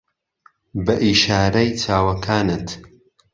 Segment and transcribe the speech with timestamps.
[0.85, 2.67] بە ئیشارەی چاوەکانت